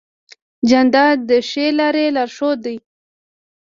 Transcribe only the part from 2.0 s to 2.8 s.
لارښود دی.